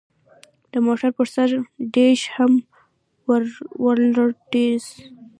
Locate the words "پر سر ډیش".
1.17-2.21